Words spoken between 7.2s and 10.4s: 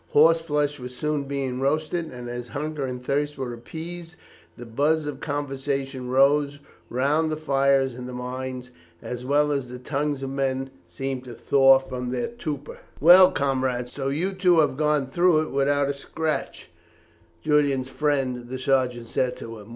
the fires, and the minds as well as the tongues of